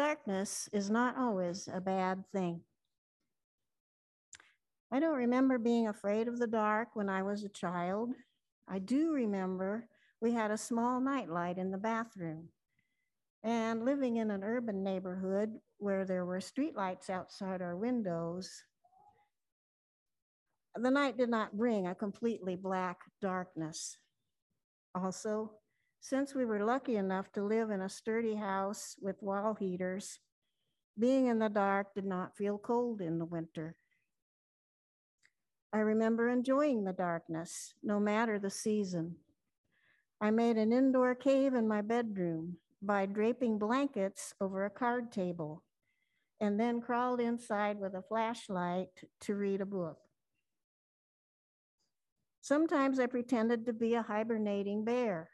Darkness 0.00 0.66
is 0.72 0.88
not 0.88 1.18
always 1.18 1.68
a 1.70 1.78
bad 1.78 2.24
thing. 2.32 2.62
I 4.90 4.98
don't 4.98 5.18
remember 5.18 5.58
being 5.58 5.88
afraid 5.88 6.26
of 6.26 6.38
the 6.38 6.46
dark 6.46 6.88
when 6.94 7.10
I 7.10 7.22
was 7.22 7.44
a 7.44 7.50
child. 7.50 8.14
I 8.66 8.78
do 8.78 9.12
remember 9.12 9.90
we 10.22 10.32
had 10.32 10.50
a 10.52 10.56
small 10.56 11.02
nightlight 11.02 11.58
in 11.58 11.70
the 11.70 11.76
bathroom. 11.76 12.48
And 13.44 13.84
living 13.84 14.16
in 14.16 14.30
an 14.30 14.42
urban 14.42 14.82
neighborhood 14.82 15.58
where 15.76 16.06
there 16.06 16.24
were 16.24 16.38
streetlights 16.38 17.10
outside 17.10 17.60
our 17.60 17.76
windows, 17.76 18.50
the 20.76 20.90
night 20.90 21.18
did 21.18 21.28
not 21.28 21.58
bring 21.58 21.86
a 21.86 21.94
completely 21.94 22.56
black 22.56 23.00
darkness. 23.20 23.98
Also, 24.94 25.50
since 26.00 26.34
we 26.34 26.46
were 26.46 26.64
lucky 26.64 26.96
enough 26.96 27.30
to 27.32 27.44
live 27.44 27.70
in 27.70 27.82
a 27.82 27.88
sturdy 27.88 28.34
house 28.34 28.96
with 29.00 29.22
wall 29.22 29.54
heaters, 29.54 30.18
being 30.98 31.26
in 31.26 31.38
the 31.38 31.48
dark 31.48 31.94
did 31.94 32.06
not 32.06 32.36
feel 32.36 32.58
cold 32.58 33.00
in 33.00 33.18
the 33.18 33.24
winter. 33.24 33.76
I 35.72 35.78
remember 35.78 36.28
enjoying 36.28 36.84
the 36.84 36.92
darkness, 36.92 37.74
no 37.82 38.00
matter 38.00 38.38
the 38.38 38.50
season. 38.50 39.16
I 40.20 40.30
made 40.30 40.56
an 40.56 40.72
indoor 40.72 41.14
cave 41.14 41.54
in 41.54 41.68
my 41.68 41.82
bedroom 41.82 42.56
by 42.82 43.06
draping 43.06 43.58
blankets 43.58 44.34
over 44.40 44.64
a 44.64 44.70
card 44.70 45.12
table 45.12 45.62
and 46.40 46.58
then 46.58 46.80
crawled 46.80 47.20
inside 47.20 47.78
with 47.78 47.94
a 47.94 48.02
flashlight 48.02 48.88
to 49.20 49.36
read 49.36 49.60
a 49.60 49.66
book. 49.66 49.98
Sometimes 52.40 52.98
I 52.98 53.06
pretended 53.06 53.66
to 53.66 53.72
be 53.74 53.94
a 53.94 54.02
hibernating 54.02 54.84
bear 54.84 55.28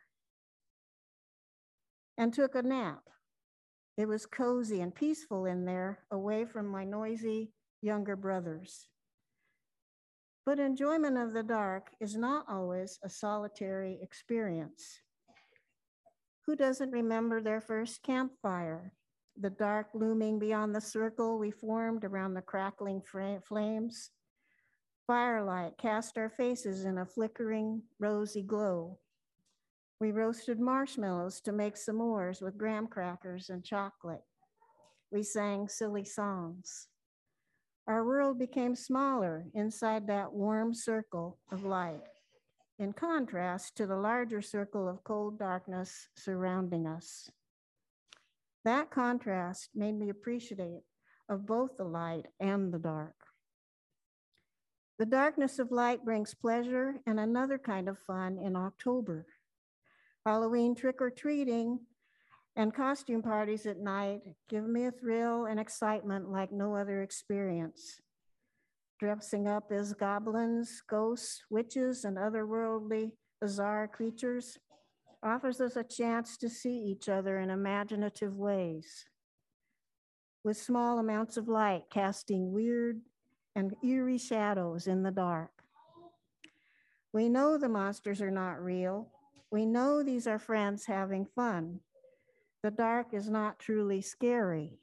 and 2.19 2.33
took 2.33 2.55
a 2.55 2.63
nap. 2.63 3.03
It 3.97 4.07
was 4.07 4.27
cozy 4.27 4.81
and 4.81 4.95
peaceful 4.95 5.47
in 5.47 5.65
there, 5.65 6.01
away 6.11 6.45
from 6.45 6.67
my 6.67 6.85
noisy 6.85 7.53
younger 7.81 8.17
brothers. 8.17 8.89
But 10.45 10.61
enjoyment 10.61 11.19
of 11.19 11.33
the 11.33 11.43
dark 11.43 11.91
is 12.01 12.17
not 12.17 12.45
always 12.49 12.99
a 13.03 13.09
solitary 13.09 13.99
experience. 14.03 15.01
Who 16.47 16.55
doesn't 16.55 16.93
remember 16.93 17.41
their 17.41 17.61
first 17.61 18.03
campfire? 18.03 18.93
The 19.39 19.51
dark 19.51 19.89
looming 19.95 20.39
beyond 20.39 20.75
the 20.75 20.81
circle 20.81 21.39
we 21.39 21.51
formed 21.51 22.05
around 22.05 22.35
the 22.35 22.43
crackling 22.43 23.03
flames. 23.03 24.11
Firelight 25.07 25.79
cast 25.79 26.17
our 26.19 26.31
faces 26.31 26.85
in 26.85 26.99
a 26.99 27.07
flickering, 27.07 27.83
rosy 27.99 28.43
glow. 28.43 28.99
We 29.99 30.11
roasted 30.11 30.61
marshmallows 30.61 31.41
to 31.43 31.53
make 31.53 31.77
s'mores 31.77 32.43
with 32.43 32.59
graham 32.59 32.87
crackers 32.87 33.49
and 33.49 33.65
chocolate. 33.65 34.25
We 35.11 35.23
sang 35.23 35.69
silly 35.69 36.05
songs. 36.05 36.89
Our 37.87 38.05
world 38.05 38.39
became 38.39 38.75
smaller 38.75 39.47
inside 39.55 40.07
that 40.09 40.33
warm 40.33 40.75
circle 40.75 41.39
of 41.51 41.65
light, 41.65 42.03
in 42.79 42.93
contrast 42.93 43.77
to 43.77 43.87
the 43.87 43.97
larger 43.97 44.43
circle 44.43 44.87
of 44.89 45.05
cold 45.05 45.39
darkness 45.39 46.09
surrounding 46.17 46.87
us. 46.87 47.31
That 48.65 48.91
contrast 48.91 49.71
made 49.75 49.95
me 49.95 50.11
appreciative 50.11 50.83
of 51.29 51.47
both 51.47 51.77
the 51.79 51.85
light 51.85 52.27
and 52.41 52.73
the 52.73 52.79
dark. 52.79 53.15
The 54.99 55.07
darkness 55.07 55.59
of 55.59 55.71
light 55.71 56.05
brings 56.05 56.35
pleasure 56.35 56.97
and 57.07 57.21
another 57.21 57.59
kind 57.59 57.89
of 57.89 57.99
fun 58.07 58.39
in 58.39 58.57
October. 58.57 59.27
Halloween 60.27 60.75
trick 60.75 61.01
or 61.01 61.09
treating 61.09 61.79
and 62.57 62.75
costume 62.75 63.23
parties 63.23 63.65
at 63.65 63.79
night 63.79 64.23
give 64.49 64.67
me 64.67 64.87
a 64.87 64.91
thrill 64.91 65.45
and 65.45 65.61
excitement 65.61 66.33
like 66.33 66.51
no 66.51 66.75
other 66.75 67.01
experience. 67.03 68.01
Dressing 68.99 69.47
up 69.47 69.71
as 69.71 69.95
goblins, 69.95 70.83
ghosts, 70.91 71.45
witches, 71.49 72.05
and 72.05 72.17
otherworldly, 72.17 73.13
bizarre 73.41 73.87
creatures 73.87 74.59
offers 75.23 75.61
us 75.61 75.77
a 75.77 75.85
chance 75.85 76.37
to 76.39 76.49
see 76.49 76.77
each 76.77 77.09
other 77.09 77.39
in 77.39 77.49
imaginative 77.49 78.35
ways. 78.35 79.05
With 80.43 80.57
small 80.57 80.99
amounts 80.99 81.37
of 81.37 81.47
light 81.47 81.85
casting 81.89 82.51
weird 82.51 83.01
and 83.55 83.77
eerie 83.85 84.19
shadows 84.19 84.89
in 84.89 85.05
the 85.05 85.13
dark. 85.13 85.53
We 87.13 87.29
know 87.29 87.59
the 87.59 87.69
monsters 87.69 88.21
are 88.21 88.31
not 88.33 88.61
real, 88.61 89.13
we 89.51 89.67
know 89.67 90.03
these 90.03 90.27
are 90.27 90.39
friends 90.39 90.87
having 90.87 91.27
fun. 91.27 91.81
The 92.63 92.71
dark 92.71 93.09
is 93.13 93.29
not 93.29 93.59
truly 93.59 94.01
scary. 94.01 94.79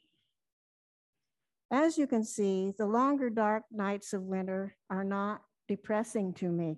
As 1.69 1.97
you 1.97 2.07
can 2.07 2.23
see, 2.23 2.73
the 2.77 2.85
longer 2.85 3.29
dark 3.29 3.63
nights 3.71 4.13
of 4.13 4.21
winter 4.21 4.75
are 4.89 5.03
not 5.03 5.41
depressing 5.67 6.33
to 6.35 6.49
me. 6.49 6.77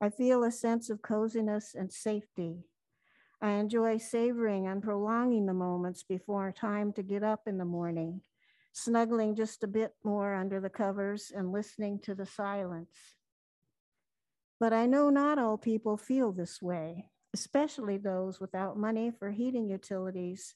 I 0.00 0.10
feel 0.10 0.42
a 0.42 0.50
sense 0.50 0.90
of 0.90 1.02
coziness 1.02 1.74
and 1.74 1.92
safety. 1.92 2.64
I 3.40 3.52
enjoy 3.52 3.98
savoring 3.98 4.66
and 4.66 4.82
prolonging 4.82 5.46
the 5.46 5.54
moments 5.54 6.02
before 6.02 6.50
time 6.50 6.92
to 6.94 7.02
get 7.02 7.22
up 7.22 7.42
in 7.46 7.58
the 7.58 7.64
morning, 7.64 8.22
snuggling 8.72 9.34
just 9.34 9.62
a 9.62 9.68
bit 9.68 9.92
more 10.02 10.34
under 10.34 10.60
the 10.60 10.70
covers 10.70 11.30
and 11.34 11.52
listening 11.52 11.98
to 12.00 12.14
the 12.14 12.26
silence. 12.26 13.14
But 14.60 14.72
I 14.72 14.86
know 14.86 15.10
not 15.10 15.38
all 15.38 15.58
people 15.58 15.96
feel 15.96 16.32
this 16.32 16.62
way, 16.62 17.10
especially 17.34 17.96
those 17.96 18.40
without 18.40 18.78
money 18.78 19.10
for 19.10 19.30
heating 19.30 19.68
utilities 19.68 20.54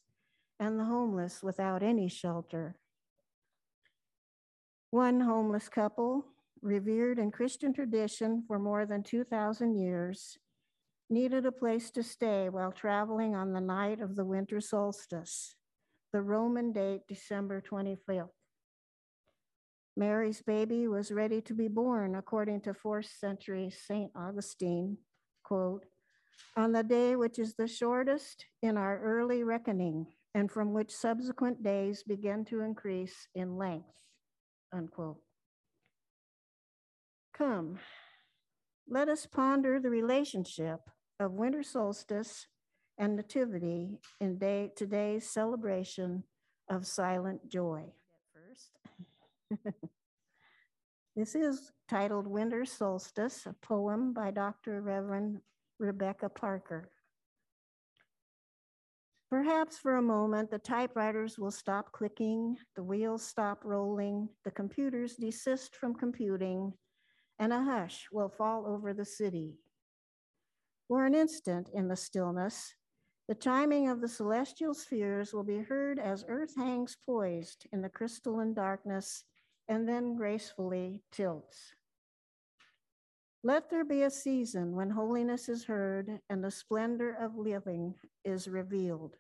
and 0.60 0.78
the 0.78 0.84
homeless 0.84 1.42
without 1.42 1.82
any 1.82 2.08
shelter. 2.08 2.76
One 4.90 5.20
homeless 5.20 5.68
couple, 5.68 6.24
revered 6.62 7.18
in 7.18 7.30
Christian 7.30 7.72
tradition 7.72 8.44
for 8.46 8.58
more 8.58 8.86
than 8.86 9.02
2,000 9.02 9.76
years, 9.76 10.38
needed 11.10 11.46
a 11.46 11.52
place 11.52 11.90
to 11.90 12.02
stay 12.02 12.48
while 12.48 12.72
traveling 12.72 13.34
on 13.34 13.52
the 13.52 13.60
night 13.60 14.00
of 14.00 14.16
the 14.16 14.24
winter 14.24 14.60
solstice, 14.60 15.54
the 16.12 16.22
Roman 16.22 16.72
date 16.72 17.02
December 17.08 17.60
25th. 17.60 18.37
Mary's 19.98 20.40
baby 20.42 20.86
was 20.86 21.10
ready 21.10 21.40
to 21.40 21.52
be 21.52 21.66
born, 21.66 22.14
according 22.14 22.60
to 22.60 22.72
fourth 22.72 23.10
century 23.18 23.68
St. 23.68 24.12
Augustine, 24.14 24.96
quote, 25.42 25.86
on 26.56 26.70
the 26.70 26.84
day 26.84 27.16
which 27.16 27.36
is 27.36 27.54
the 27.54 27.66
shortest 27.66 28.46
in 28.62 28.76
our 28.76 29.00
early 29.00 29.42
reckoning, 29.42 30.06
and 30.36 30.52
from 30.52 30.72
which 30.72 30.94
subsequent 30.94 31.64
days 31.64 32.04
begin 32.04 32.44
to 32.44 32.60
increase 32.60 33.26
in 33.34 33.56
length, 33.56 33.90
unquote. 34.72 35.18
Come, 37.36 37.80
let 38.88 39.08
us 39.08 39.26
ponder 39.26 39.80
the 39.80 39.90
relationship 39.90 40.78
of 41.18 41.32
winter 41.32 41.64
solstice 41.64 42.46
and 42.98 43.16
nativity 43.16 43.98
in 44.20 44.38
day, 44.38 44.70
today's 44.76 45.28
celebration 45.28 46.22
of 46.70 46.86
silent 46.86 47.48
joy. 47.48 47.82
First. 48.32 48.78
this 51.16 51.34
is 51.34 51.72
titled 51.88 52.26
Winter 52.26 52.64
Solstice, 52.64 53.46
a 53.46 53.54
poem 53.62 54.12
by 54.12 54.30
Dr. 54.30 54.80
Reverend 54.82 55.40
Rebecca 55.78 56.28
Parker. 56.28 56.90
Perhaps 59.30 59.76
for 59.76 59.96
a 59.96 60.02
moment, 60.02 60.50
the 60.50 60.58
typewriters 60.58 61.38
will 61.38 61.50
stop 61.50 61.92
clicking, 61.92 62.56
the 62.76 62.82
wheels 62.82 63.26
stop 63.26 63.62
rolling, 63.62 64.28
the 64.44 64.50
computers 64.50 65.16
desist 65.16 65.76
from 65.76 65.94
computing, 65.94 66.72
and 67.38 67.52
a 67.52 67.62
hush 67.62 68.06
will 68.10 68.30
fall 68.30 68.66
over 68.66 68.94
the 68.94 69.04
city. 69.04 69.58
For 70.88 71.04
an 71.04 71.14
instant 71.14 71.68
in 71.74 71.88
the 71.88 71.96
stillness, 71.96 72.74
the 73.28 73.34
chiming 73.34 73.90
of 73.90 74.00
the 74.00 74.08
celestial 74.08 74.72
spheres 74.72 75.34
will 75.34 75.44
be 75.44 75.58
heard 75.58 75.98
as 75.98 76.24
Earth 76.26 76.56
hangs 76.56 76.96
poised 77.04 77.66
in 77.72 77.82
the 77.82 77.90
crystalline 77.90 78.54
darkness 78.54 79.24
and 79.68 79.88
then 79.88 80.16
gracefully 80.16 81.02
tilts. 81.12 81.74
Let 83.44 83.70
there 83.70 83.84
be 83.84 84.02
a 84.02 84.10
season 84.10 84.74
when 84.74 84.90
holiness 84.90 85.48
is 85.48 85.64
heard 85.64 86.20
and 86.28 86.42
the 86.42 86.50
splendor 86.50 87.14
of 87.14 87.36
living 87.36 87.94
is 88.24 88.48
revealed. 88.48 89.16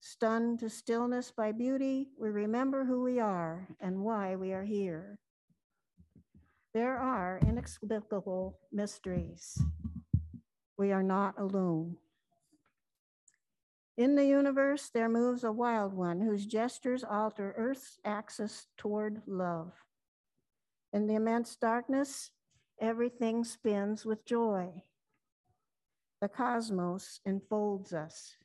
Stunned 0.00 0.60
to 0.60 0.68
stillness 0.68 1.30
by 1.30 1.52
beauty, 1.52 2.08
we 2.18 2.30
remember 2.30 2.84
who 2.84 3.02
we 3.02 3.18
are 3.20 3.68
and 3.80 4.02
why 4.02 4.36
we 4.36 4.52
are 4.52 4.64
here. 4.64 5.18
There 6.74 6.96
are 6.96 7.38
inexplicable 7.46 8.58
mysteries. 8.72 9.60
We 10.78 10.90
are 10.92 11.02
not 11.02 11.38
alone. 11.38 11.96
In 13.98 14.14
the 14.14 14.24
universe, 14.24 14.88
there 14.88 15.08
moves 15.08 15.44
a 15.44 15.52
wild 15.52 15.92
one 15.92 16.20
whose 16.20 16.46
gestures 16.46 17.04
alter 17.04 17.54
Earth's 17.58 17.98
axis 18.04 18.66
toward 18.78 19.20
love. 19.26 19.72
In 20.94 21.06
the 21.06 21.14
immense 21.14 21.56
darkness, 21.56 22.30
everything 22.80 23.44
spins 23.44 24.06
with 24.06 24.24
joy. 24.24 24.82
The 26.22 26.28
cosmos 26.28 27.20
enfolds 27.26 27.92
us. 27.92 28.36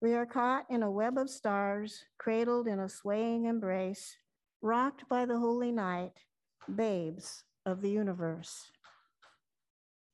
We 0.00 0.14
are 0.14 0.26
caught 0.26 0.66
in 0.70 0.84
a 0.84 0.90
web 0.90 1.18
of 1.18 1.28
stars, 1.28 2.04
cradled 2.18 2.68
in 2.68 2.78
a 2.78 2.88
swaying 2.88 3.46
embrace, 3.46 4.16
rocked 4.60 5.08
by 5.08 5.26
the 5.26 5.38
holy 5.38 5.72
night, 5.72 6.24
babes 6.72 7.42
of 7.66 7.82
the 7.82 7.90
universe. 7.90 8.70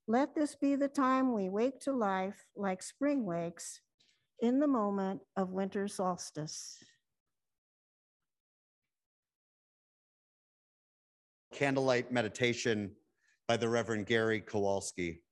Let 0.06 0.34
this 0.34 0.54
be 0.54 0.76
the 0.76 0.88
time 0.88 1.34
we 1.34 1.50
wake 1.50 1.80
to 1.80 1.92
life 1.92 2.46
like 2.56 2.82
spring 2.82 3.26
wakes 3.26 3.80
in 4.40 4.60
the 4.60 4.66
moment 4.66 5.20
of 5.36 5.50
winter 5.50 5.88
solstice. 5.88 6.82
Candlelight 11.52 12.12
Meditation 12.12 12.92
by 13.48 13.56
the 13.56 13.68
Reverend 13.68 14.06
Gary 14.06 14.40
Kowalski. 14.40 15.22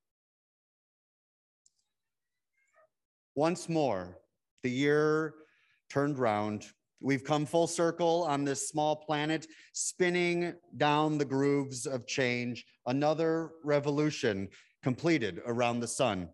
Once 3.36 3.68
more, 3.68 4.18
the 4.62 4.70
year 4.70 5.34
turned 5.90 6.18
round. 6.18 6.64
We've 7.00 7.22
come 7.22 7.44
full 7.46 7.66
circle 7.66 8.24
on 8.24 8.44
this 8.44 8.68
small 8.68 8.96
planet, 8.96 9.46
spinning 9.74 10.54
down 10.78 11.18
the 11.18 11.24
grooves 11.26 11.86
of 11.86 12.06
change, 12.06 12.64
another 12.86 13.50
revolution 13.62 14.48
completed 14.82 15.40
around 15.46 15.80
the 15.80 15.86
sun. 15.88 16.30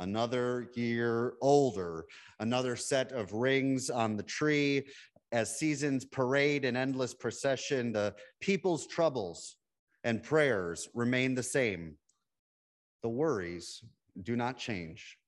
Another 0.00 0.70
year 0.74 1.34
older, 1.40 2.06
another 2.40 2.76
set 2.76 3.12
of 3.12 3.32
rings 3.32 3.90
on 3.90 4.16
the 4.16 4.22
tree. 4.22 4.88
As 5.32 5.58
seasons 5.58 6.04
parade 6.04 6.64
in 6.64 6.76
endless 6.76 7.14
procession, 7.14 7.92
the 7.92 8.14
people's 8.40 8.86
troubles 8.86 9.56
and 10.04 10.22
prayers 10.22 10.88
remain 10.94 11.34
the 11.34 11.42
same. 11.42 11.96
The 13.02 13.08
worries 13.08 13.82
do 14.22 14.36
not 14.36 14.58
change 14.58 15.18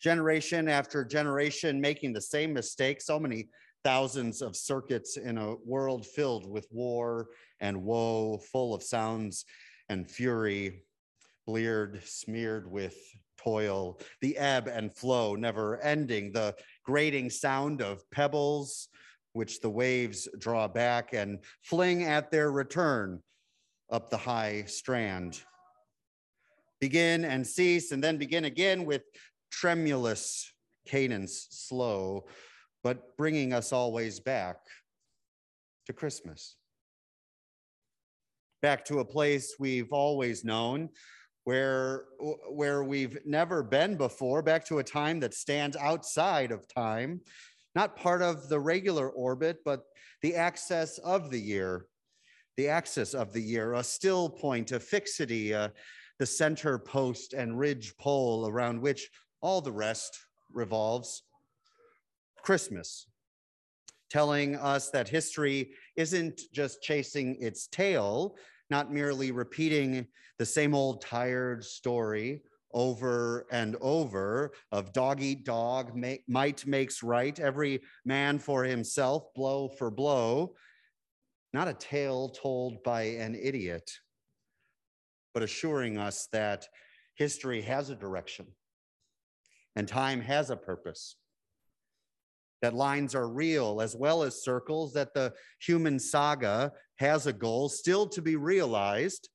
generation 0.00 0.68
after 0.68 1.04
generation 1.04 1.80
making 1.80 2.12
the 2.12 2.20
same 2.20 2.52
mistake, 2.52 3.00
so 3.00 3.18
many 3.18 3.48
thousands 3.84 4.42
of 4.42 4.56
circuits 4.56 5.16
in 5.16 5.38
a 5.38 5.56
world 5.64 6.06
filled 6.06 6.48
with 6.48 6.66
war 6.70 7.28
and 7.60 7.82
woe, 7.82 8.38
full 8.38 8.74
of 8.74 8.82
sounds 8.82 9.44
and 9.88 10.08
fury, 10.10 10.82
bleared, 11.48 12.02
smeared 12.04 12.70
with 12.70 12.94
toil, 13.38 13.98
the 14.20 14.36
ebb 14.36 14.68
and 14.68 14.94
flow 14.94 15.34
never 15.34 15.80
ending, 15.80 16.30
the 16.30 16.54
grating 16.84 17.30
sound 17.30 17.80
of 17.80 18.08
pebbles, 18.10 18.88
which 19.32 19.62
the 19.62 19.70
waves 19.70 20.28
draw 20.38 20.68
back 20.68 21.14
and 21.14 21.38
fling 21.62 22.04
at 22.04 22.30
their 22.30 22.52
return 22.52 23.22
up 23.90 24.10
the 24.10 24.16
high 24.18 24.62
strand. 24.66 25.40
Begin 26.82 27.24
and 27.24 27.46
cease, 27.46 27.92
and 27.92 28.04
then 28.04 28.18
begin 28.18 28.44
again 28.44 28.84
with 28.84 29.04
tremulous 29.50 30.52
cadence, 30.86 31.46
slow, 31.50 32.26
but 32.84 33.16
bringing 33.16 33.54
us 33.54 33.72
always 33.72 34.20
back 34.20 34.58
to 35.86 35.94
Christmas. 35.94 36.56
Back 38.60 38.84
to 38.84 38.98
a 38.98 39.04
place 39.04 39.54
we've 39.58 39.94
always 39.94 40.44
known, 40.44 40.90
where, 41.48 42.04
where 42.50 42.84
we've 42.84 43.16
never 43.24 43.62
been 43.62 43.96
before, 43.96 44.42
back 44.42 44.66
to 44.66 44.80
a 44.80 44.84
time 44.84 45.18
that 45.18 45.32
stands 45.32 45.78
outside 45.78 46.52
of 46.52 46.68
time, 46.68 47.22
not 47.74 47.96
part 47.96 48.20
of 48.20 48.50
the 48.50 48.60
regular 48.60 49.08
orbit, 49.08 49.56
but 49.64 49.84
the 50.20 50.36
axis 50.36 50.98
of 50.98 51.30
the 51.30 51.40
year, 51.40 51.86
the 52.58 52.68
axis 52.68 53.14
of 53.14 53.32
the 53.32 53.40
year, 53.40 53.72
a 53.72 53.82
still 53.82 54.28
point, 54.28 54.72
a 54.72 54.78
fixity, 54.78 55.54
uh, 55.54 55.68
the 56.18 56.26
center 56.26 56.78
post 56.78 57.32
and 57.32 57.58
ridge 57.58 57.96
pole 57.96 58.46
around 58.46 58.78
which 58.82 59.08
all 59.40 59.62
the 59.62 59.72
rest 59.72 60.18
revolves. 60.52 61.22
Christmas, 62.42 63.06
telling 64.10 64.54
us 64.54 64.90
that 64.90 65.08
history 65.08 65.70
isn't 65.96 66.42
just 66.52 66.82
chasing 66.82 67.38
its 67.40 67.68
tail, 67.68 68.36
not 68.68 68.92
merely 68.92 69.30
repeating 69.30 70.06
the 70.38 70.46
same 70.46 70.74
old 70.74 71.00
tired 71.00 71.64
story 71.64 72.42
over 72.72 73.46
and 73.50 73.76
over 73.80 74.52
of 74.72 74.92
dog 74.92 75.22
eat 75.22 75.44
dog, 75.44 75.92
might 76.28 76.66
makes 76.66 77.02
right, 77.02 77.38
every 77.38 77.80
man 78.04 78.38
for 78.38 78.64
himself, 78.64 79.32
blow 79.34 79.68
for 79.68 79.90
blow. 79.90 80.54
Not 81.52 81.68
a 81.68 81.74
tale 81.74 82.28
told 82.28 82.82
by 82.82 83.02
an 83.02 83.34
idiot, 83.34 83.90
but 85.32 85.42
assuring 85.42 85.96
us 85.96 86.28
that 86.32 86.66
history 87.14 87.62
has 87.62 87.90
a 87.90 87.96
direction 87.96 88.46
and 89.74 89.88
time 89.88 90.20
has 90.20 90.50
a 90.50 90.56
purpose. 90.56 91.16
That 92.60 92.74
lines 92.74 93.14
are 93.14 93.28
real 93.28 93.80
as 93.80 93.94
well 93.96 94.24
as 94.24 94.42
circles, 94.42 94.92
that 94.94 95.14
the 95.14 95.32
human 95.60 95.98
saga 95.98 96.72
has 96.96 97.26
a 97.26 97.32
goal 97.32 97.68
still 97.68 98.08
to 98.08 98.20
be 98.20 98.36
realized, 98.36 99.28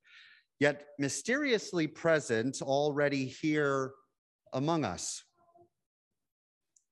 yet 0.63 0.86
mysteriously 0.98 1.88
present 1.88 2.62
already 2.62 3.25
here 3.25 3.92
among 4.54 4.86
us. 4.86 5.21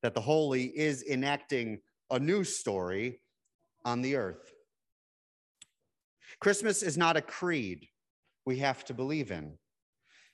That 0.03 0.13
the 0.13 0.19
holy 0.19 0.65
is 0.65 1.05
enacting 1.09 1.79
a 2.09 2.19
new 2.19 2.43
story 2.43 3.21
on 3.85 4.01
the 4.01 4.17
earth. 4.17 4.51
Christmas 6.41 6.83
is 6.83 6.97
not 6.97 7.15
a 7.15 7.21
creed 7.21 7.87
we 8.45 8.57
have 8.57 8.83
to 8.83 8.93
believe 8.93 9.31
in. 9.31 9.57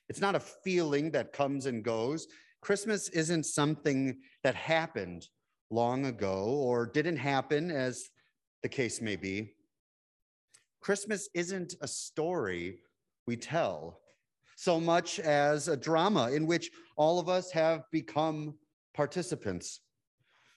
It's 0.08 0.20
not 0.20 0.34
a 0.34 0.40
feeling 0.40 1.12
that 1.12 1.32
comes 1.32 1.66
and 1.66 1.84
goes. 1.84 2.26
Christmas 2.60 3.08
isn't 3.10 3.46
something 3.46 4.16
that 4.42 4.56
happened 4.56 5.28
long 5.70 6.06
ago 6.06 6.42
or 6.46 6.86
didn't 6.86 7.18
happen, 7.18 7.70
as 7.70 8.08
the 8.64 8.68
case 8.68 9.00
may 9.00 9.14
be. 9.14 9.52
Christmas 10.80 11.28
isn't 11.34 11.76
a 11.80 11.86
story 11.86 12.80
we 13.28 13.36
tell 13.36 14.00
so 14.56 14.80
much 14.80 15.20
as 15.20 15.68
a 15.68 15.76
drama 15.76 16.30
in 16.32 16.46
which 16.46 16.70
all 16.96 17.20
of 17.20 17.28
us 17.28 17.52
have 17.52 17.82
become 17.92 18.54
participants. 18.94 19.80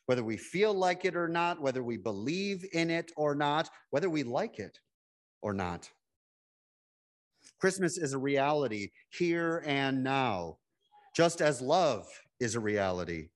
Whether 0.05 0.23
we 0.23 0.37
feel 0.37 0.73
like 0.73 1.03
it 1.03 1.17
or 1.17 1.27
not, 1.27 1.61
whether 1.61 1.83
we 1.83 1.97
believe 1.97 2.65
in 2.71 2.89
it 2.89 3.11
or 3.17 3.35
not, 3.35 3.69
whether 3.89 4.09
we 4.09 4.23
like 4.23 4.57
it 4.57 4.79
or 5.41 5.53
not. 5.53 5.89
Christmas 7.59 7.97
is 7.97 8.13
a 8.13 8.17
reality 8.17 8.89
here 9.09 9.63
and 9.67 10.01
now 10.01 10.57
just 11.13 11.41
as 11.41 11.61
love 11.61 12.07
is 12.39 12.55
a 12.55 12.59
reality 12.59 13.27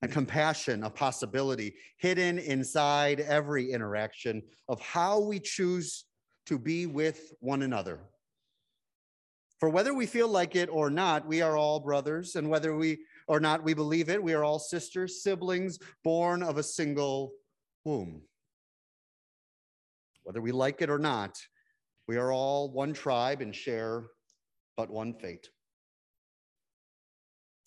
and 0.00 0.10
compassion 0.10 0.84
a 0.84 0.90
possibility 0.90 1.74
hidden 1.98 2.38
inside 2.38 3.20
every 3.20 3.70
interaction 3.72 4.42
of 4.68 4.80
how 4.80 5.20
we 5.20 5.38
choose 5.38 6.06
to 6.46 6.58
be 6.58 6.86
with 6.86 7.34
one 7.40 7.60
another. 7.60 8.00
For 9.60 9.68
whether 9.68 9.92
we 9.92 10.06
feel 10.06 10.26
like 10.26 10.56
it 10.56 10.70
or 10.72 10.88
not, 10.88 11.26
we 11.28 11.42
are 11.42 11.54
all 11.54 11.80
brothers, 11.80 12.34
and 12.34 12.48
whether 12.48 12.74
we 12.74 13.00
or 13.28 13.40
not 13.40 13.62
we 13.62 13.74
believe 13.74 14.08
it, 14.08 14.22
we 14.22 14.32
are 14.32 14.42
all 14.42 14.58
sisters, 14.58 15.22
siblings 15.22 15.78
born 16.02 16.42
of 16.42 16.56
a 16.56 16.62
single 16.62 17.32
womb. 17.84 18.22
Whether 20.22 20.40
we 20.40 20.50
like 20.50 20.80
it 20.80 20.88
or 20.88 20.98
not, 20.98 21.38
we 22.08 22.16
are 22.16 22.32
all 22.32 22.72
one 22.72 22.94
tribe 22.94 23.42
and 23.42 23.54
share 23.54 24.06
but 24.78 24.88
one 24.88 25.12
fate. 25.12 25.50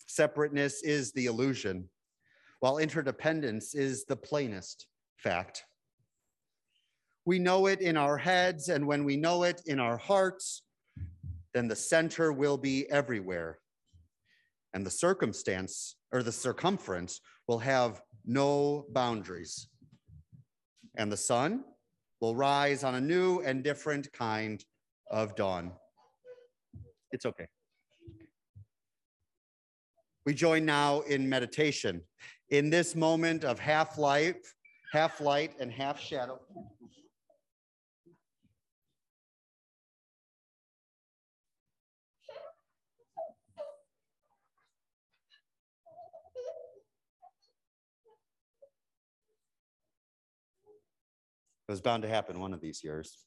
Separateness 0.08 0.82
is 0.82 1.12
the 1.12 1.26
illusion, 1.26 1.88
while 2.58 2.78
interdependence 2.78 3.76
is 3.76 4.04
the 4.04 4.16
plainest 4.16 4.88
fact. 5.16 5.62
We 7.24 7.38
know 7.38 7.66
it 7.66 7.80
in 7.80 7.96
our 7.96 8.18
heads, 8.18 8.68
and 8.68 8.84
when 8.84 9.04
we 9.04 9.16
know 9.16 9.44
it 9.44 9.62
in 9.66 9.78
our 9.78 9.96
hearts, 9.96 10.63
then 11.54 11.68
the 11.68 11.76
center 11.76 12.32
will 12.32 12.58
be 12.58 12.90
everywhere. 12.90 13.58
And 14.74 14.84
the 14.84 14.90
circumstance 14.90 15.96
or 16.12 16.22
the 16.22 16.32
circumference 16.32 17.20
will 17.46 17.60
have 17.60 18.02
no 18.26 18.86
boundaries. 18.90 19.68
And 20.96 21.10
the 21.10 21.16
sun 21.16 21.64
will 22.20 22.34
rise 22.34 22.82
on 22.82 22.96
a 22.96 23.00
new 23.00 23.40
and 23.40 23.62
different 23.62 24.12
kind 24.12 24.64
of 25.10 25.36
dawn. 25.36 25.72
It's 27.12 27.24
okay. 27.24 27.46
We 30.26 30.34
join 30.34 30.64
now 30.64 31.00
in 31.02 31.28
meditation. 31.28 32.00
In 32.48 32.70
this 32.70 32.96
moment 32.96 33.44
of 33.44 33.58
half 33.60 33.98
life, 33.98 34.54
half 34.92 35.20
light, 35.20 35.52
and 35.60 35.70
half 35.70 36.00
shadow. 36.00 36.40
It 51.68 51.72
was 51.72 51.80
bound 51.80 52.02
to 52.02 52.08
happen 52.08 52.40
one 52.40 52.52
of 52.52 52.60
these 52.60 52.82
years. 52.84 53.18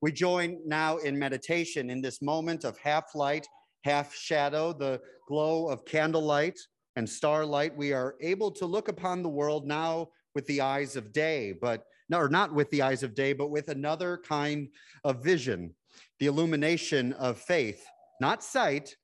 We 0.00 0.12
join 0.12 0.58
now 0.66 0.98
in 0.98 1.18
meditation 1.18 1.90
in 1.90 2.00
this 2.00 2.22
moment 2.22 2.64
of 2.64 2.78
half 2.78 3.14
light 3.14 3.46
half 3.84 4.14
shadow, 4.14 4.72
the 4.72 5.00
glow 5.28 5.68
of 5.68 5.84
candlelight 5.84 6.58
and 6.96 7.08
starlight, 7.08 7.76
we 7.76 7.92
are 7.92 8.14
able 8.20 8.50
to 8.50 8.66
look 8.66 8.88
upon 8.88 9.22
the 9.22 9.28
world 9.28 9.66
now 9.66 10.08
with 10.34 10.46
the 10.46 10.60
eyes 10.60 10.96
of 10.96 11.12
day, 11.12 11.52
but 11.52 11.84
no, 12.08 12.18
or 12.18 12.28
not 12.28 12.54
with 12.54 12.70
the 12.70 12.82
eyes 12.82 13.02
of 13.02 13.14
day, 13.14 13.32
but 13.32 13.50
with 13.50 13.68
another 13.68 14.20
kind 14.26 14.68
of 15.04 15.22
vision, 15.22 15.74
the 16.18 16.26
illumination 16.26 17.12
of 17.14 17.38
faith, 17.38 17.84
not 18.20 18.42
sight, 18.42 18.96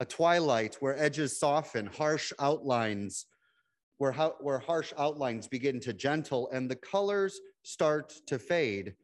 a 0.00 0.04
twilight 0.04 0.76
where 0.80 0.98
edges 0.98 1.38
soften, 1.38 1.86
harsh 1.86 2.32
outlines, 2.38 3.26
where, 4.00 4.14
where 4.40 4.58
harsh 4.58 4.94
outlines 4.96 5.46
begin 5.46 5.78
to 5.78 5.92
gentle 5.92 6.48
and 6.54 6.70
the 6.70 6.76
colors 6.76 7.38
start 7.64 8.14
to 8.26 8.38
fade. 8.38 8.94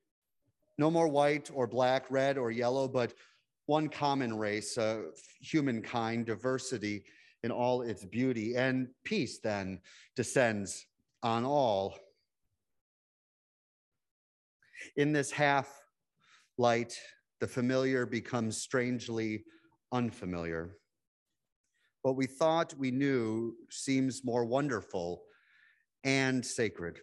No 0.79 0.91
more 0.91 1.07
white 1.07 1.51
or 1.53 1.67
black, 1.67 2.11
red 2.11 2.39
or 2.39 2.51
yellow, 2.51 2.89
but 2.89 3.13
one 3.67 3.91
common 3.91 4.39
race, 4.39 4.79
uh, 4.79 5.03
humankind, 5.43 6.25
diversity 6.25 7.05
in 7.43 7.51
all 7.51 7.83
its 7.83 8.07
beauty, 8.07 8.57
and 8.57 8.89
peace 9.05 9.39
then 9.39 9.81
descends 10.17 10.87
on 11.23 11.45
all. 11.45 11.99
In 14.97 15.13
this 15.13 15.31
half 15.31 15.69
light, 16.57 16.99
the 17.41 17.47
familiar 17.47 18.07
becomes 18.07 18.57
strangely 18.57 19.45
unfamiliar. 19.93 20.71
What 22.07 22.15
we 22.15 22.29
thought 22.29 22.73
we 22.79 22.93
knew 22.93 23.57
seems 23.69 24.25
more 24.25 24.45
wonderful 24.45 25.25
and 26.05 26.47
sacred. 26.47 27.01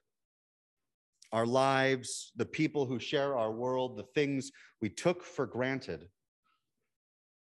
Our 1.34 1.46
lives, 1.46 2.32
the 2.38 2.46
people 2.46 2.86
who 2.86 3.00
share 3.00 3.36
our 3.38 3.52
world, 3.52 3.98
the 3.98 4.08
things 4.16 4.50
we 4.80 4.88
took 4.88 5.22
for 5.22 5.46
granted 5.46 6.08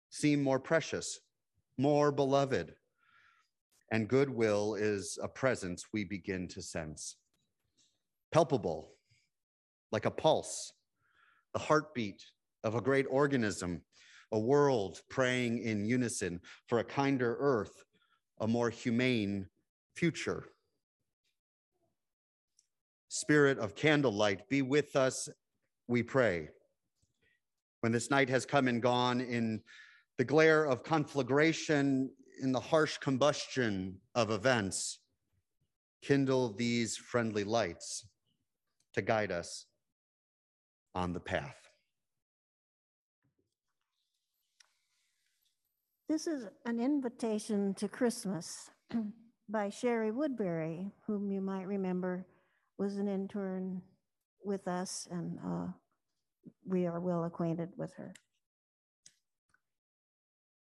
seem 0.08 0.40
more 0.40 0.60
precious, 0.60 1.18
more 1.76 2.12
beloved, 2.12 2.76
and 3.90 4.06
goodwill 4.06 4.76
is 4.76 5.18
a 5.20 5.26
presence 5.26 5.86
we 5.92 6.04
begin 6.04 6.46
to 6.50 6.62
sense. 6.62 7.16
Palpable, 8.30 8.92
like 9.90 10.06
a 10.06 10.12
pulse, 10.12 10.74
the 11.54 11.58
heartbeat 11.58 12.22
of 12.62 12.76
a 12.76 12.80
great 12.80 13.06
organism, 13.10 13.82
a 14.32 14.38
world 14.38 15.00
praying 15.08 15.58
in 15.58 15.84
unison 15.84 16.40
for 16.66 16.78
a 16.78 16.84
kinder 16.84 17.36
earth, 17.38 17.84
a 18.40 18.46
more 18.46 18.70
humane 18.70 19.46
future. 19.94 20.44
Spirit 23.08 23.58
of 23.58 23.74
candlelight, 23.74 24.48
be 24.48 24.62
with 24.62 24.94
us, 24.96 25.28
we 25.86 26.02
pray. 26.02 26.48
When 27.80 27.92
this 27.92 28.10
night 28.10 28.28
has 28.28 28.44
come 28.44 28.68
and 28.68 28.82
gone 28.82 29.20
in 29.20 29.62
the 30.18 30.24
glare 30.24 30.64
of 30.64 30.82
conflagration 30.82 32.10
in 32.40 32.52
the 32.52 32.60
harsh 32.60 32.98
combustion 32.98 33.98
of 34.14 34.30
events, 34.30 34.98
kindle 36.02 36.52
these 36.52 36.96
friendly 36.96 37.44
lights 37.44 38.06
to 38.94 39.02
guide 39.02 39.32
us 39.32 39.66
on 40.94 41.12
the 41.12 41.20
path. 41.20 41.67
This 46.08 46.26
is 46.26 46.46
an 46.64 46.80
invitation 46.80 47.74
to 47.74 47.86
Christmas 47.86 48.70
by 49.50 49.68
Sherry 49.68 50.10
Woodbury, 50.10 50.90
whom 51.06 51.30
you 51.30 51.42
might 51.42 51.66
remember 51.66 52.26
was 52.78 52.96
an 52.96 53.06
intern 53.06 53.82
with 54.42 54.66
us, 54.66 55.06
and 55.10 55.38
uh, 55.44 55.66
we 56.64 56.86
are 56.86 56.98
well 56.98 57.24
acquainted 57.24 57.68
with 57.76 57.92
her. 57.98 58.14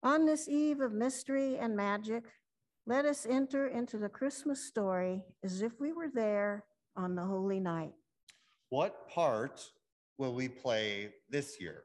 On 0.02 0.26
this 0.26 0.48
eve 0.48 0.80
of 0.80 0.92
mystery 0.92 1.58
and 1.58 1.76
magic, 1.76 2.24
let 2.84 3.04
us 3.04 3.24
enter 3.24 3.68
into 3.68 3.98
the 3.98 4.08
Christmas 4.08 4.66
story 4.66 5.22
as 5.44 5.62
if 5.62 5.78
we 5.78 5.92
were 5.92 6.10
there 6.12 6.64
on 6.96 7.14
the 7.14 7.24
holy 7.24 7.60
night. 7.60 7.92
What 8.70 9.08
part 9.08 9.64
will 10.18 10.34
we 10.34 10.48
play 10.48 11.12
this 11.30 11.60
year? 11.60 11.84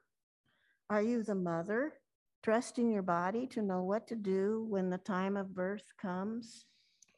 Are 0.89 1.03
you 1.03 1.22
the 1.22 1.36
mother, 1.36 1.94
trusting 2.41 2.91
your 2.91 3.03
body 3.03 3.45
to 3.48 3.62
know 3.62 3.83
what 3.83 4.07
to 4.07 4.15
do 4.15 4.65
when 4.67 4.89
the 4.89 4.98
time 4.98 5.38
of 5.38 5.53
birth 5.53 5.93
comes? 6.01 6.65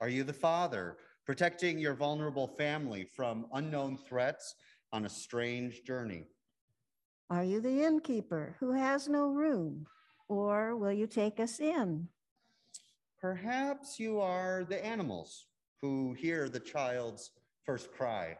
Are 0.02 0.10
you 0.10 0.24
the 0.24 0.34
father, 0.34 0.98
protecting 1.26 1.80
your 1.80 1.94
vulnerable 1.94 2.48
family 2.48 3.06
from 3.06 3.46
unknown 3.54 3.98
threats 3.98 4.56
on 4.92 5.06
a 5.06 5.10
strange 5.10 5.84
journey? 5.84 6.26
Are 7.30 7.44
you 7.44 7.62
the 7.62 7.84
innkeeper 7.84 8.56
who 8.60 8.74
has 8.74 9.08
no 9.08 9.28
room, 9.28 9.88
or 10.28 10.76
will 10.76 10.92
you 10.92 11.08
take 11.08 11.40
us 11.40 11.60
in? 11.60 12.08
Perhaps 13.20 14.00
you 14.00 14.20
are 14.20 14.66
the 14.68 14.86
animals 14.86 15.48
who 15.82 16.14
hear 16.14 16.50
the 16.50 16.60
child's 16.60 17.32
first 17.66 17.94
cry. 17.94 18.38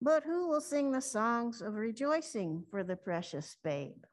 But 0.00 0.24
who 0.24 0.48
will 0.48 0.60
sing 0.60 0.90
the 0.90 1.00
songs 1.00 1.60
of 1.60 1.74
rejoicing 1.74 2.64
for 2.70 2.82
the 2.82 2.96
precious 2.96 3.56
babe? 3.62 4.04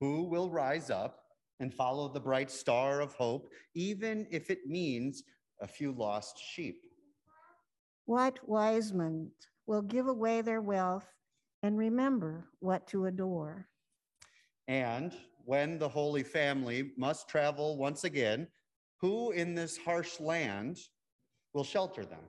Who 0.00 0.24
will 0.24 0.50
rise 0.50 0.88
up 0.88 1.24
and 1.60 1.72
follow 1.72 2.08
the 2.08 2.20
bright 2.20 2.50
star 2.50 3.00
of 3.00 3.12
hope, 3.12 3.50
even 3.74 4.26
if 4.30 4.50
it 4.50 4.66
means 4.66 5.22
a 5.60 5.66
few 5.66 5.92
lost 5.92 6.38
sheep? 6.38 6.80
What 8.06 8.38
wise 8.48 8.94
men 8.94 9.30
will 9.66 9.82
give 9.82 10.08
away 10.08 10.40
their 10.40 10.62
wealth 10.62 11.06
and 11.62 11.76
remember 11.76 12.48
what 12.60 12.86
to 12.88 13.06
adore? 13.06 13.68
And 14.68 15.12
when 15.44 15.78
the 15.78 15.88
Holy 15.88 16.22
Family 16.22 16.92
must 16.96 17.28
travel 17.28 17.76
once 17.76 18.04
again, 18.04 18.48
who 19.02 19.32
in 19.32 19.54
this 19.54 19.76
harsh 19.76 20.18
land 20.18 20.78
will 21.52 21.64
shelter 21.64 22.06
them? 22.06 22.22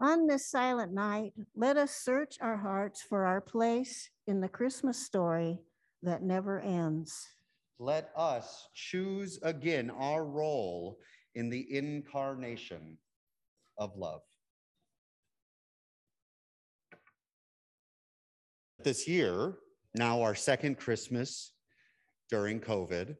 On 0.00 0.26
this 0.26 0.50
silent 0.50 0.92
night, 0.94 1.34
let 1.54 1.76
us 1.76 1.90
search 1.90 2.36
our 2.40 2.56
hearts 2.56 3.02
for 3.02 3.26
our 3.26 3.40
place 3.42 4.08
in 4.26 4.40
the 4.40 4.48
Christmas 4.48 5.04
story 5.04 5.58
that 6.02 6.22
never 6.22 6.60
ends. 6.60 7.26
Let 7.78 8.10
us 8.16 8.68
choose 8.74 9.38
again 9.42 9.90
our 9.90 10.24
role 10.24 10.98
in 11.34 11.48
the 11.48 11.66
incarnation 11.76 12.98
of 13.78 13.96
love. 13.96 14.20
This 18.82 19.06
year, 19.06 19.54
now 19.94 20.22
our 20.22 20.34
second 20.34 20.78
Christmas 20.78 21.52
during 22.30 22.60
COVID 22.60 23.16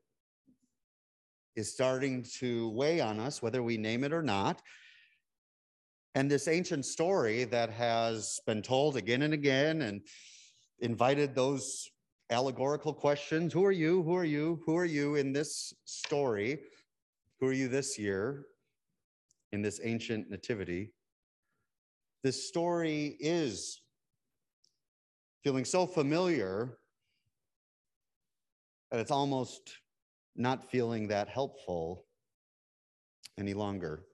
is 1.56 1.72
starting 1.72 2.24
to 2.38 2.70
weigh 2.70 3.00
on 3.00 3.20
us, 3.20 3.42
whether 3.42 3.62
we 3.62 3.76
name 3.76 4.04
it 4.04 4.12
or 4.12 4.22
not. 4.22 4.62
And 6.14 6.30
this 6.30 6.48
ancient 6.48 6.86
story 6.86 7.44
that 7.44 7.70
has 7.70 8.40
been 8.46 8.62
told 8.62 8.96
again 8.96 9.22
and 9.22 9.34
again 9.34 9.82
and 9.82 10.00
invited 10.80 11.34
those 11.34 11.90
allegorical 12.30 12.94
questions 12.94 13.52
who 13.52 13.64
are 13.64 13.72
you? 13.72 14.02
Who 14.02 14.14
are 14.14 14.24
you? 14.24 14.60
Who 14.64 14.76
are 14.76 14.84
you 14.84 15.16
in 15.16 15.32
this 15.32 15.74
story? 15.84 16.60
Who 17.40 17.46
are 17.46 17.52
you 17.52 17.68
this 17.68 17.98
year 17.98 18.46
in 19.52 19.62
this 19.62 19.80
ancient 19.82 20.30
nativity? 20.30 20.92
This 22.22 22.46
story 22.46 23.16
is 23.18 23.82
feeling 25.42 25.64
so 25.64 25.86
familiar 25.86 26.78
that 28.90 29.00
it's 29.00 29.10
almost 29.10 29.78
not 30.36 30.70
feeling 30.70 31.08
that 31.08 31.28
helpful 31.28 32.04
any 33.38 33.54
longer. 33.54 34.04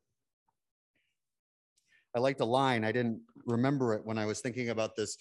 I 2.15 2.21
liked 2.21 2.41
a 2.41 2.47
line, 2.47 2.85
I 2.85 2.93
didn't 2.93 3.21
remember 3.45 3.93
it 3.93 4.03
when 4.05 4.17
I 4.17 4.25
was 4.25 4.41
thinking 4.41 4.71
about 4.71 4.97
this 4.97 5.19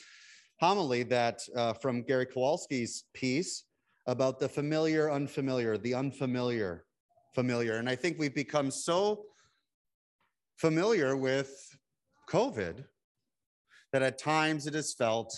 homily 0.59 1.03
that 1.03 1.41
uh, 1.55 1.74
from 1.74 2.03
Gary 2.03 2.25
Kowalski's 2.25 3.05
piece 3.13 3.63
about 4.07 4.39
the 4.39 4.47
familiar, 4.47 5.12
unfamiliar, 5.12 5.77
the 5.77 5.93
unfamiliar, 5.93 6.85
familiar. 7.33 7.77
And 7.77 7.89
I 7.89 7.95
think 7.95 8.17
we've 8.17 8.35
become 8.35 8.71
so 8.71 9.25
familiar 10.57 11.17
with 11.17 11.51
COVID 12.29 12.85
that 13.91 14.01
at 14.01 14.17
times 14.17 14.67
it 14.67 14.74
has 14.74 14.93
felt 14.93 15.33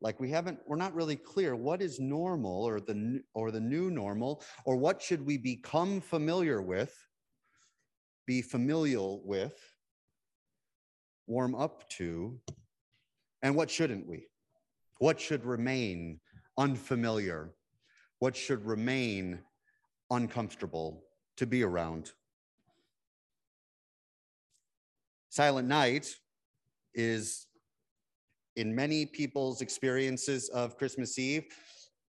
like 0.00 0.20
we 0.20 0.30
haven't 0.30 0.58
we're 0.66 0.76
not 0.76 0.94
really 0.94 1.16
clear 1.16 1.56
what 1.56 1.80
is 1.80 1.98
normal 1.98 2.62
or 2.64 2.78
the 2.80 3.20
or 3.34 3.50
the 3.50 3.60
new 3.60 3.90
normal 3.90 4.42
or 4.64 4.76
what 4.76 5.00
should 5.00 5.24
we 5.24 5.38
become 5.38 6.00
familiar 6.00 6.60
with 6.60 6.94
be 8.26 8.42
familial 8.42 9.22
with 9.24 9.58
warm 11.26 11.54
up 11.54 11.88
to 11.88 12.38
and 13.44 13.54
what 13.54 13.70
shouldn't 13.70 14.08
we 14.08 14.26
what 14.98 15.20
should 15.20 15.44
remain 15.44 16.18
unfamiliar 16.58 17.52
what 18.18 18.34
should 18.34 18.64
remain 18.66 19.38
uncomfortable 20.10 21.04
to 21.36 21.46
be 21.46 21.62
around 21.62 22.10
silent 25.34 25.68
night 25.68 26.16
is 26.94 27.46
in 28.56 28.72
many 28.72 29.04
people's 29.04 29.60
experiences 29.60 30.48
of 30.50 30.78
Christmas 30.78 31.18
Eve, 31.18 31.44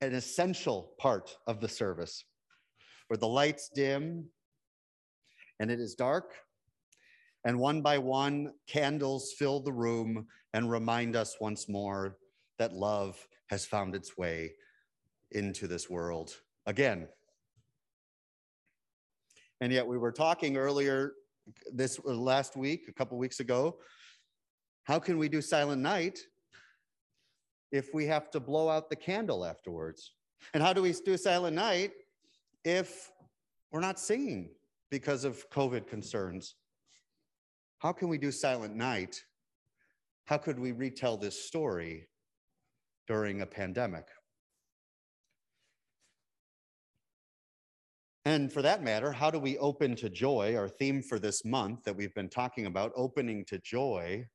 an 0.00 0.14
essential 0.14 0.94
part 0.98 1.36
of 1.46 1.60
the 1.60 1.68
service 1.68 2.24
where 3.06 3.16
the 3.16 3.28
lights 3.28 3.70
dim 3.72 4.26
and 5.60 5.70
it 5.70 5.78
is 5.78 5.94
dark. 5.94 6.34
And 7.44 7.58
one 7.58 7.82
by 7.82 7.98
one, 7.98 8.52
candles 8.66 9.32
fill 9.32 9.60
the 9.60 9.72
room 9.72 10.26
and 10.54 10.70
remind 10.70 11.14
us 11.14 11.36
once 11.40 11.68
more 11.68 12.16
that 12.58 12.72
love 12.72 13.26
has 13.48 13.66
found 13.66 13.94
its 13.94 14.16
way 14.16 14.52
into 15.32 15.66
this 15.66 15.90
world 15.90 16.32
again. 16.66 17.08
And 19.60 19.72
yet, 19.72 19.86
we 19.86 19.98
were 19.98 20.12
talking 20.12 20.56
earlier 20.56 21.12
this 21.72 22.00
uh, 22.06 22.12
last 22.12 22.56
week, 22.56 22.86
a 22.88 22.92
couple 22.92 23.18
weeks 23.18 23.40
ago. 23.40 23.76
How 24.84 24.98
can 24.98 25.18
we 25.18 25.28
do 25.28 25.40
Silent 25.40 25.80
Night 25.80 26.18
if 27.72 27.92
we 27.94 28.06
have 28.06 28.30
to 28.32 28.40
blow 28.40 28.68
out 28.68 28.90
the 28.90 28.96
candle 28.96 29.44
afterwards? 29.44 30.12
And 30.52 30.62
how 30.62 30.72
do 30.72 30.82
we 30.82 30.92
do 30.92 31.16
Silent 31.16 31.56
Night 31.56 31.92
if 32.64 33.10
we're 33.70 33.80
not 33.80 33.98
singing 33.98 34.50
because 34.90 35.24
of 35.24 35.48
COVID 35.50 35.86
concerns? 35.86 36.56
How 37.84 37.92
can 37.92 38.08
we 38.08 38.16
do 38.16 38.32
Silent 38.32 38.74
Night? 38.74 39.22
How 40.24 40.38
could 40.38 40.58
we 40.58 40.72
retell 40.72 41.18
this 41.18 41.44
story 41.44 42.08
during 43.06 43.42
a 43.42 43.46
pandemic? 43.46 44.06
And 48.24 48.50
for 48.50 48.62
that 48.62 48.82
matter, 48.82 49.12
how 49.12 49.30
do 49.30 49.38
we 49.38 49.58
open 49.58 49.96
to 49.96 50.08
joy? 50.08 50.56
Our 50.56 50.66
theme 50.66 51.02
for 51.02 51.18
this 51.18 51.44
month 51.44 51.84
that 51.84 51.94
we've 51.94 52.14
been 52.14 52.30
talking 52.30 52.64
about, 52.64 52.90
opening 52.96 53.44
to 53.48 53.58
joy 53.58 54.26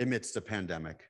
amidst 0.00 0.38
a 0.38 0.40
pandemic, 0.40 1.02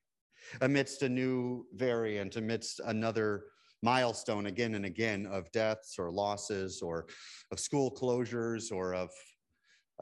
amidst 0.62 1.02
a 1.02 1.08
new 1.08 1.64
variant, 1.74 2.34
amidst 2.34 2.80
another 2.86 3.44
milestone 3.84 4.46
again 4.46 4.74
and 4.74 4.84
again 4.84 5.26
of 5.26 5.52
deaths 5.52 5.96
or 5.96 6.10
losses 6.10 6.82
or 6.82 7.06
of 7.52 7.60
school 7.60 7.94
closures 7.94 8.72
or 8.72 8.94
of 8.94 9.10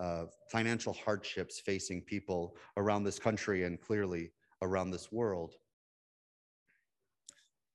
uh, 0.00 0.24
financial 0.50 0.94
hardships 0.94 1.60
facing 1.60 2.00
people 2.02 2.56
around 2.76 3.04
this 3.04 3.18
country 3.18 3.64
and 3.64 3.80
clearly 3.80 4.32
around 4.62 4.90
this 4.90 5.12
world. 5.12 5.52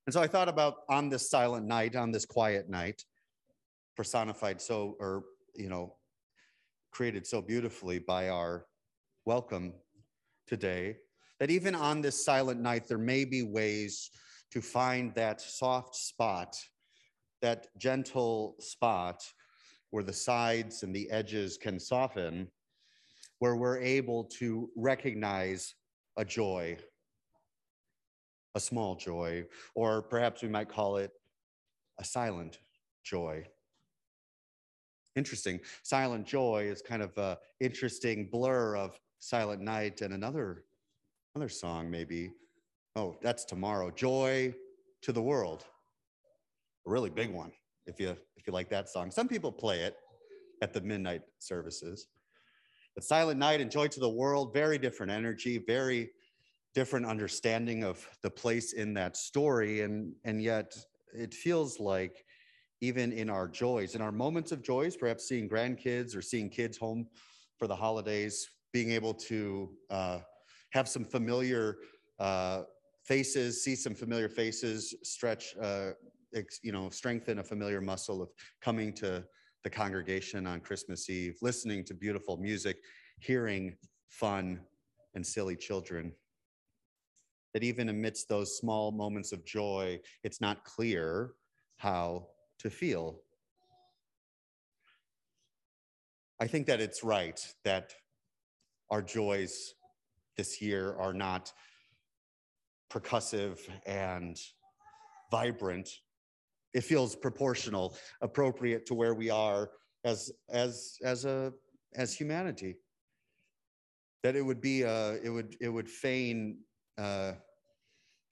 And 0.06 0.14
so 0.14 0.20
I 0.20 0.26
thought 0.26 0.48
about 0.48 0.78
on 0.88 1.08
this 1.08 1.30
silent 1.30 1.66
night, 1.66 1.96
on 1.96 2.10
this 2.10 2.26
quiet 2.26 2.68
night, 2.68 3.04
personified 3.96 4.60
so, 4.60 4.96
or, 5.00 5.24
you 5.54 5.68
know, 5.68 5.96
created 6.90 7.26
so 7.26 7.40
beautifully 7.40 7.98
by 7.98 8.28
our 8.28 8.66
welcome 9.24 9.72
today, 10.46 10.96
that 11.38 11.50
even 11.50 11.74
on 11.74 12.00
this 12.00 12.24
silent 12.24 12.60
night, 12.60 12.88
there 12.88 12.98
may 12.98 13.24
be 13.24 13.42
ways 13.42 14.10
to 14.52 14.60
find 14.60 15.14
that 15.14 15.40
soft 15.40 15.94
spot, 15.94 16.56
that 17.42 17.66
gentle 17.78 18.56
spot 18.60 19.22
where 19.90 20.04
the 20.04 20.12
sides 20.12 20.82
and 20.82 20.94
the 20.94 21.10
edges 21.10 21.56
can 21.56 21.78
soften, 21.78 22.48
where 23.38 23.56
we're 23.56 23.78
able 23.78 24.24
to 24.24 24.70
recognize 24.76 25.74
a 26.16 26.24
joy, 26.24 26.76
a 28.54 28.60
small 28.60 28.96
joy, 28.96 29.44
or 29.74 30.02
perhaps 30.02 30.42
we 30.42 30.48
might 30.48 30.68
call 30.68 30.96
it 30.96 31.12
a 31.98 32.04
silent 32.04 32.58
joy 33.02 33.46
interesting. 35.16 35.60
Silent 35.82 36.26
Joy 36.26 36.68
is 36.70 36.82
kind 36.82 37.02
of 37.02 37.16
a 37.18 37.38
interesting 37.60 38.28
blur 38.30 38.76
of 38.76 39.00
Silent 39.18 39.62
Night 39.62 40.02
and 40.02 40.14
another 40.14 40.64
another 41.34 41.48
song 41.48 41.90
maybe. 41.90 42.30
Oh, 42.94 43.16
that's 43.22 43.44
tomorrow. 43.44 43.90
Joy 43.90 44.54
to 45.02 45.12
the 45.12 45.22
world. 45.22 45.64
A 46.86 46.90
really 46.90 47.10
big 47.10 47.32
one 47.32 47.52
if 47.86 48.00
you 48.00 48.16
if 48.36 48.46
you 48.46 48.52
like 48.52 48.68
that 48.70 48.88
song. 48.88 49.10
Some 49.10 49.28
people 49.28 49.52
play 49.52 49.80
it 49.80 49.96
at 50.62 50.72
the 50.72 50.80
midnight 50.80 51.22
services. 51.38 52.08
But 52.94 53.04
Silent 53.04 53.38
Night 53.38 53.60
and 53.60 53.70
Joy 53.70 53.88
to 53.88 54.00
the 54.00 54.08
World, 54.08 54.54
very 54.54 54.78
different 54.78 55.12
energy, 55.12 55.58
very 55.58 56.10
different 56.74 57.06
understanding 57.06 57.84
of 57.84 58.06
the 58.22 58.30
place 58.30 58.72
in 58.72 58.94
that 58.94 59.16
story 59.16 59.80
and 59.80 60.12
and 60.24 60.42
yet 60.42 60.76
it 61.14 61.32
feels 61.32 61.80
like 61.80 62.24
even 62.80 63.12
in 63.12 63.30
our 63.30 63.48
joys, 63.48 63.94
in 63.94 64.02
our 64.02 64.12
moments 64.12 64.52
of 64.52 64.62
joys, 64.62 64.96
perhaps 64.96 65.26
seeing 65.26 65.48
grandkids 65.48 66.14
or 66.14 66.20
seeing 66.20 66.50
kids 66.50 66.76
home 66.76 67.06
for 67.56 67.66
the 67.66 67.74
holidays, 67.74 68.50
being 68.72 68.90
able 68.90 69.14
to 69.14 69.70
uh, 69.90 70.18
have 70.70 70.86
some 70.86 71.04
familiar 71.04 71.78
uh, 72.18 72.62
faces, 73.02 73.64
see 73.64 73.74
some 73.74 73.94
familiar 73.94 74.28
faces, 74.28 74.94
stretch, 75.02 75.56
uh, 75.62 75.92
you 76.62 76.72
know, 76.72 76.90
strengthen 76.90 77.38
a 77.38 77.44
familiar 77.44 77.80
muscle 77.80 78.22
of 78.22 78.30
coming 78.60 78.92
to 78.94 79.24
the 79.64 79.70
congregation 79.70 80.46
on 80.46 80.60
Christmas 80.60 81.08
Eve, 81.10 81.36
listening 81.42 81.84
to 81.84 81.94
beautiful 81.94 82.36
music, 82.36 82.76
hearing 83.20 83.76
fun 84.08 84.60
and 85.14 85.26
silly 85.26 85.56
children. 85.56 86.12
That 87.54 87.64
even 87.64 87.88
amidst 87.88 88.28
those 88.28 88.58
small 88.58 88.92
moments 88.92 89.32
of 89.32 89.44
joy, 89.44 89.98
it's 90.22 90.40
not 90.40 90.64
clear 90.64 91.32
how 91.78 92.28
to 92.58 92.70
feel. 92.70 93.20
I 96.38 96.46
think 96.46 96.66
that 96.66 96.80
it's 96.80 97.02
right 97.02 97.40
that 97.64 97.94
our 98.90 99.00
joys 99.00 99.74
this 100.36 100.60
year 100.60 100.94
are 100.98 101.14
not 101.14 101.52
percussive 102.90 103.58
and 103.86 104.38
vibrant. 105.30 105.88
It 106.76 106.84
feels 106.84 107.16
proportional, 107.16 107.96
appropriate 108.20 108.84
to 108.84 108.94
where 108.94 109.14
we 109.14 109.30
are 109.30 109.70
as 110.04 110.30
as 110.50 110.98
as 111.02 111.24
a 111.24 111.54
as 111.94 112.14
humanity. 112.14 112.76
That 114.22 114.36
it 114.36 114.42
would 114.42 114.60
be 114.60 114.82
a, 114.82 115.14
it 115.24 115.30
would 115.30 115.56
it 115.58 115.70
would 115.70 115.88
feign 115.88 116.58
uh, 116.98 117.32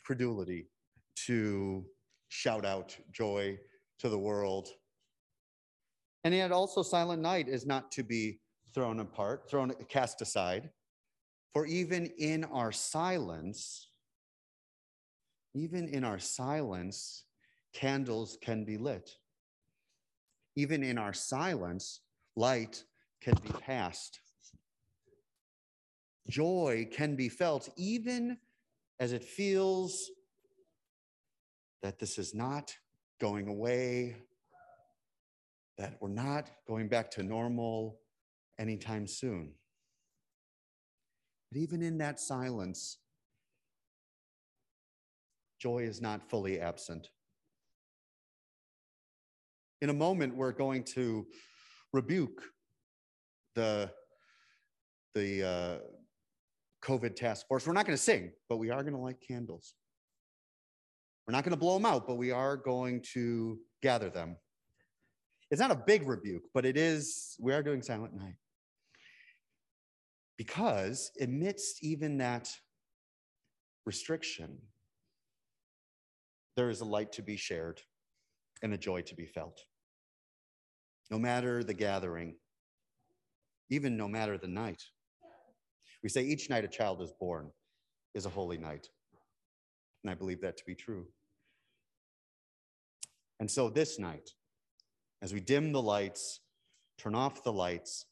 credulity 0.04 0.68
to 1.24 1.86
shout 2.28 2.66
out 2.66 2.94
joy 3.12 3.58
to 4.00 4.10
the 4.10 4.18
world. 4.18 4.68
And 6.24 6.34
yet 6.34 6.52
also 6.52 6.82
Silent 6.82 7.22
Night 7.22 7.48
is 7.48 7.64
not 7.64 7.90
to 7.92 8.02
be 8.02 8.40
thrown 8.74 9.00
apart, 9.00 9.48
thrown 9.48 9.72
cast 9.88 10.20
aside. 10.20 10.68
For 11.54 11.64
even 11.64 12.12
in 12.18 12.44
our 12.44 12.72
silence, 12.72 13.88
even 15.54 15.88
in 15.88 16.04
our 16.04 16.18
silence, 16.18 17.24
candles 17.74 18.38
can 18.40 18.64
be 18.64 18.78
lit. 18.78 19.10
Even 20.56 20.82
in 20.82 20.96
our 20.96 21.12
silence, 21.12 22.00
light 22.36 22.84
can 23.20 23.34
be 23.42 23.50
passed. 23.60 24.20
Joy 26.28 26.88
can 26.90 27.16
be 27.16 27.28
felt 27.28 27.68
even 27.76 28.38
as 29.00 29.12
it 29.12 29.24
feels 29.24 30.10
that 31.82 31.98
this 31.98 32.18
is 32.18 32.34
not 32.34 32.74
going 33.20 33.48
away, 33.48 34.16
that 35.76 35.98
we're 36.00 36.08
not 36.08 36.50
going 36.66 36.88
back 36.88 37.10
to 37.10 37.22
normal 37.22 37.98
anytime 38.58 39.06
soon. 39.06 39.52
But 41.50 41.58
even 41.58 41.82
in 41.82 41.98
that 41.98 42.20
silence, 42.20 42.98
joy 45.60 45.80
is 45.80 46.00
not 46.00 46.28
fully 46.30 46.60
absent. 46.60 47.10
In 49.84 49.90
a 49.90 49.92
moment, 49.92 50.34
we're 50.34 50.52
going 50.52 50.82
to 50.94 51.26
rebuke 51.92 52.42
the, 53.54 53.90
the 55.14 55.46
uh, 55.46 55.78
COVID 56.82 57.14
task 57.14 57.46
force. 57.46 57.66
We're 57.66 57.74
not 57.74 57.84
going 57.84 57.94
to 57.94 58.02
sing, 58.02 58.32
but 58.48 58.56
we 58.56 58.70
are 58.70 58.82
going 58.82 58.94
to 58.94 58.98
light 58.98 59.18
candles. 59.28 59.74
We're 61.26 61.32
not 61.32 61.44
going 61.44 61.50
to 61.50 61.58
blow 61.58 61.74
them 61.74 61.84
out, 61.84 62.06
but 62.06 62.14
we 62.14 62.30
are 62.30 62.56
going 62.56 63.02
to 63.12 63.58
gather 63.82 64.08
them. 64.08 64.36
It's 65.50 65.60
not 65.60 65.70
a 65.70 65.82
big 65.86 66.08
rebuke, 66.08 66.44
but 66.54 66.64
it 66.64 66.78
is, 66.78 67.36
we 67.38 67.52
are 67.52 67.62
doing 67.62 67.82
Silent 67.82 68.14
Night. 68.14 68.36
Because 70.38 71.10
amidst 71.20 71.84
even 71.84 72.16
that 72.16 72.48
restriction, 73.84 74.56
there 76.56 76.70
is 76.70 76.80
a 76.80 76.86
light 76.86 77.12
to 77.12 77.22
be 77.22 77.36
shared 77.36 77.82
and 78.62 78.72
a 78.72 78.78
joy 78.78 79.02
to 79.02 79.14
be 79.14 79.26
felt. 79.26 79.60
No 81.10 81.18
matter 81.18 81.62
the 81.62 81.74
gathering, 81.74 82.36
even 83.70 83.96
no 83.96 84.08
matter 84.08 84.38
the 84.38 84.48
night. 84.48 84.82
We 86.02 86.08
say 86.08 86.22
each 86.22 86.50
night 86.50 86.64
a 86.64 86.68
child 86.68 87.00
is 87.02 87.12
born 87.18 87.50
is 88.14 88.26
a 88.26 88.30
holy 88.30 88.58
night. 88.58 88.88
And 90.02 90.10
I 90.10 90.14
believe 90.14 90.40
that 90.42 90.56
to 90.58 90.64
be 90.64 90.74
true. 90.74 91.06
And 93.40 93.50
so 93.50 93.68
this 93.68 93.98
night, 93.98 94.30
as 95.22 95.32
we 95.32 95.40
dim 95.40 95.72
the 95.72 95.82
lights, 95.82 96.40
turn 96.98 97.14
off 97.14 97.42
the 97.42 97.52
lights, 97.52 98.06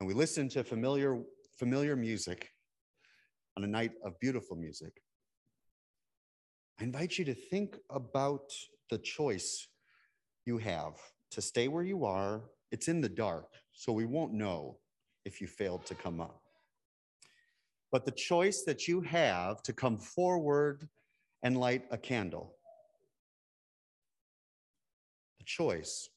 and 0.00 0.06
we 0.06 0.14
listen 0.14 0.48
to 0.50 0.62
familiar, 0.62 1.22
familiar 1.58 1.96
music 1.96 2.50
on 3.56 3.64
a 3.64 3.66
night 3.66 3.92
of 4.04 4.18
beautiful 4.20 4.56
music, 4.56 5.00
I 6.78 6.84
invite 6.84 7.16
you 7.16 7.24
to 7.24 7.34
think 7.34 7.76
about 7.88 8.52
the 8.90 8.98
choice 8.98 9.68
you 10.44 10.58
have 10.58 10.94
to 11.36 11.42
stay 11.42 11.68
where 11.68 11.82
you 11.82 12.06
are. 12.06 12.44
It's 12.72 12.88
in 12.88 13.02
the 13.02 13.10
dark, 13.10 13.48
so 13.74 13.92
we 13.92 14.06
won't 14.06 14.32
know 14.32 14.78
if 15.26 15.38
you 15.38 15.46
failed 15.46 15.84
to 15.84 15.94
come 15.94 16.18
up. 16.18 16.40
But 17.92 18.06
the 18.06 18.10
choice 18.10 18.62
that 18.62 18.88
you 18.88 19.02
have 19.02 19.62
to 19.64 19.74
come 19.74 19.98
forward 19.98 20.88
and 21.42 21.60
light 21.60 21.84
a 21.90 21.98
candle. 21.98 22.54
The 25.38 25.44
choice 25.44 26.08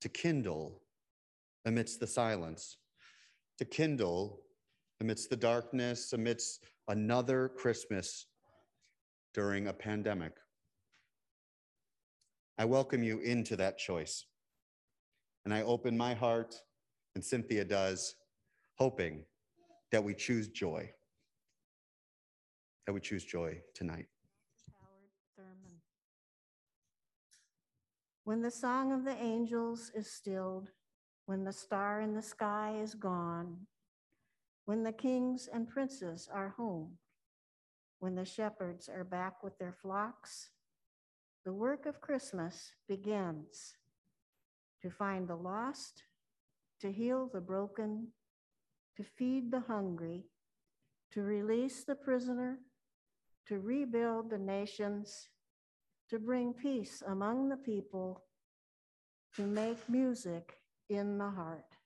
to 0.00 0.08
kindle 0.08 0.80
amidst 1.64 1.98
the 1.98 2.06
silence, 2.06 2.76
to 3.58 3.64
kindle 3.64 4.42
amidst 5.00 5.28
the 5.28 5.36
darkness, 5.36 6.12
amidst 6.12 6.62
another 6.86 7.48
Christmas 7.48 8.26
during 9.34 9.66
a 9.66 9.72
pandemic. 9.72 10.34
I 12.58 12.64
welcome 12.64 13.02
you 13.02 13.18
into 13.18 13.56
that 13.56 13.76
choice. 13.76 14.24
And 15.44 15.52
I 15.52 15.62
open 15.62 15.96
my 15.96 16.14
heart, 16.14 16.54
and 17.14 17.24
Cynthia 17.24 17.64
does, 17.64 18.14
hoping 18.76 19.24
that 19.90 20.02
we 20.02 20.14
choose 20.14 20.48
joy. 20.48 20.90
That 22.86 22.92
we 22.92 23.00
choose 23.00 23.24
joy 23.24 23.60
tonight. 23.74 24.06
When 28.24 28.40
the 28.40 28.50
song 28.52 28.92
of 28.92 29.04
the 29.04 29.20
angels 29.20 29.90
is 29.96 30.10
stilled, 30.10 30.70
when 31.26 31.42
the 31.42 31.52
star 31.52 32.00
in 32.00 32.14
the 32.14 32.22
sky 32.22 32.78
is 32.80 32.94
gone, 32.94 33.66
when 34.64 34.84
the 34.84 34.92
kings 34.92 35.48
and 35.52 35.68
princes 35.68 36.28
are 36.32 36.50
home, 36.50 36.98
when 37.98 38.14
the 38.14 38.24
shepherds 38.24 38.88
are 38.88 39.04
back 39.04 39.42
with 39.42 39.58
their 39.58 39.72
flocks, 39.72 40.50
the 41.44 41.52
work 41.52 41.84
of 41.84 42.00
Christmas 42.00 42.72
begins 42.88 43.74
to 44.82 44.90
find 44.90 45.28
the 45.28 45.36
lost, 45.36 46.02
to 46.80 46.92
heal 46.92 47.30
the 47.32 47.40
broken, 47.40 48.08
to 48.96 49.04
feed 49.04 49.50
the 49.50 49.60
hungry, 49.60 50.24
to 51.12 51.22
release 51.22 51.84
the 51.84 51.94
prisoner, 51.94 52.58
to 53.46 53.58
rebuild 53.58 54.30
the 54.30 54.38
nations, 54.38 55.28
to 56.10 56.18
bring 56.18 56.52
peace 56.52 57.02
among 57.06 57.48
the 57.48 57.56
people, 57.56 58.24
to 59.36 59.42
make 59.42 59.88
music 59.88 60.58
in 60.88 61.18
the 61.18 61.30
heart. 61.30 61.76